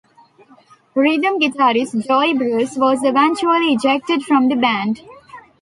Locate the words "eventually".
3.03-3.71